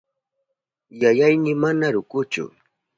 Yayayni 1.01 1.51
mana 1.61 1.85
rukuchu. 1.93 2.43